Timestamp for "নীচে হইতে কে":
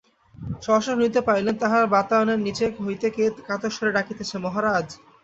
2.45-3.23